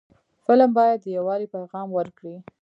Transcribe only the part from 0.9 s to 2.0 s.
د یووالي پیغام